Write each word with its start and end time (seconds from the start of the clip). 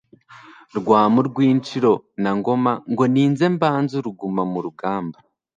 Rwamu 0.77 1.19
rw' 1.27 1.43
Inshiro 1.49 1.93
na 2.23 2.31
Ngoma 2.37 2.71
Ngo 2.91 3.03
ninze 3.13 3.45
mbanze 3.55 3.93
uruguma 4.01 4.41
mu 4.51 4.59
rugamba 4.65 5.17